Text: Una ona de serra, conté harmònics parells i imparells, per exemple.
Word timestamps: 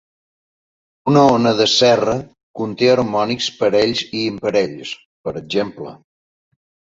Una 1.11 1.25
ona 1.33 1.51
de 1.59 1.67
serra, 1.73 2.15
conté 2.61 2.89
harmònics 2.93 3.51
parells 3.59 4.03
i 4.09 4.25
imparells, 4.31 4.95
per 5.29 5.35
exemple. 5.43 5.95